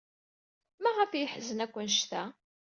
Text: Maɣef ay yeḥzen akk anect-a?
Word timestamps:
Maɣef 0.81 1.11
ay 1.11 1.19
yeḥzen 1.21 1.63
akk 1.65 1.75
anect-a? 1.81 2.23